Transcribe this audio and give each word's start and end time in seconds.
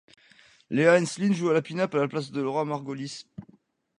Lea 0.71 0.89
Enslin 0.97 1.31
joue 1.31 1.51
la 1.53 1.61
pin-up 1.61 1.93
à 1.93 1.99
la 1.99 2.07
place 2.07 2.31
de 2.31 2.41
Laura 2.41 2.65
Margolis. 2.65 3.27